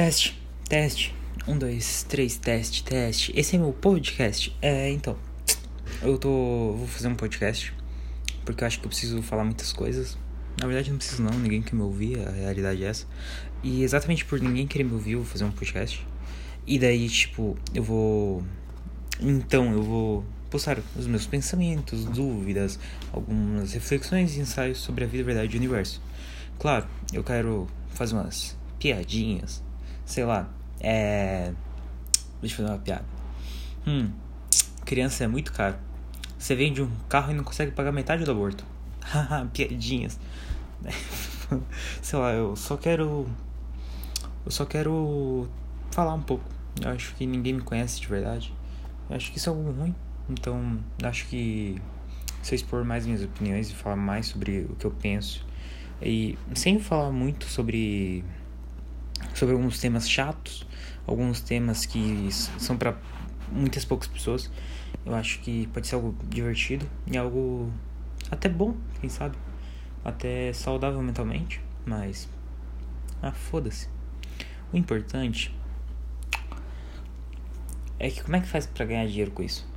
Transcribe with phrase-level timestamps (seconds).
[0.00, 1.14] Teste, teste.
[1.46, 3.38] Um, dois, três, teste, teste.
[3.38, 4.50] Esse é meu podcast.
[4.62, 5.14] É, então.
[6.00, 6.72] Eu tô.
[6.72, 7.74] Vou fazer um podcast.
[8.42, 10.16] Porque eu acho que eu preciso falar muitas coisas.
[10.58, 11.38] Na verdade, não preciso, não.
[11.38, 12.18] Ninguém quer me ouvir.
[12.26, 13.06] A realidade é essa.
[13.62, 16.02] E exatamente por ninguém querer me ouvir, eu vou fazer um podcast.
[16.66, 18.42] E daí, tipo, eu vou.
[19.20, 22.78] Então, eu vou postar os meus pensamentos, dúvidas,
[23.12, 26.00] algumas reflexões e ensaios sobre a vida, verdade e o universo.
[26.58, 29.62] Claro, eu quero fazer umas piadinhas,
[30.10, 30.48] sei lá,
[30.80, 31.52] é.
[32.40, 33.04] Deixa eu fazer uma piada.
[33.86, 34.10] Hum,
[34.84, 35.76] criança é muito caro.
[36.36, 38.64] Você vende um carro e não consegue pagar metade do aborto.
[39.00, 40.18] Haha, piadinhas.
[42.02, 43.28] sei lá, eu só quero.
[44.44, 45.48] Eu só quero
[45.92, 46.44] falar um pouco.
[46.82, 48.52] Eu acho que ninguém me conhece de verdade.
[49.08, 49.94] Eu acho que isso é algo ruim.
[50.28, 51.80] Então, acho que
[52.42, 55.46] se eu expor mais minhas opiniões e falar mais sobre o que eu penso
[56.02, 58.24] e sem falar muito sobre
[59.34, 60.66] sobre alguns temas chatos,
[61.06, 62.96] alguns temas que são para
[63.50, 64.50] muitas poucas pessoas,
[65.04, 67.72] eu acho que pode ser algo divertido e algo
[68.30, 69.36] até bom, quem sabe,
[70.04, 72.28] até saudável mentalmente, mas
[73.22, 73.88] ah, foda-se.
[74.72, 75.54] O importante
[77.98, 79.68] é que como é que faz para ganhar dinheiro com isso?